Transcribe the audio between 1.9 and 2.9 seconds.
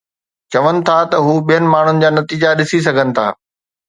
جا نتيجا ڏسي